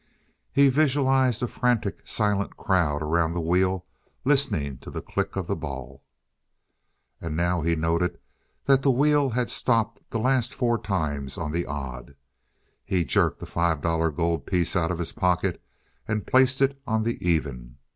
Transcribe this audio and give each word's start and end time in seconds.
He 0.51 0.69
visualized 0.69 1.43
a 1.43 1.47
frantic, 1.47 2.07
silent 2.07 2.57
crowd 2.57 3.03
around 3.03 3.33
the 3.33 3.39
wheel 3.39 3.85
listening 4.25 4.79
to 4.79 4.89
the 4.89 4.99
click 5.03 5.35
of 5.35 5.45
the 5.45 5.55
ball. 5.55 6.01
And 7.21 7.37
now 7.37 7.61
he 7.61 7.75
noted 7.75 8.17
that 8.65 8.81
the 8.81 8.89
wheel 8.89 9.29
had 9.29 9.51
stopped 9.51 10.01
the 10.09 10.17
last 10.17 10.55
four 10.55 10.79
times 10.81 11.37
on 11.37 11.51
the 11.51 11.67
odd. 11.67 12.15
He 12.83 13.05
jerked 13.05 13.43
a 13.43 13.45
five 13.45 13.81
dollar 13.81 14.09
gold 14.09 14.47
piece 14.47 14.75
out 14.75 14.89
of 14.89 14.97
his 14.97 15.13
pocket 15.13 15.61
and 16.07 16.25
placed 16.25 16.63
it 16.63 16.81
on 16.87 17.03
the 17.03 17.23
even. 17.23 17.77